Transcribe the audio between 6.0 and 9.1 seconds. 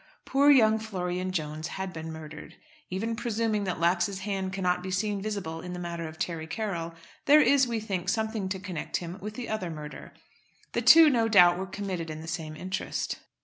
of Terry Carroll, there is, we think, something to connect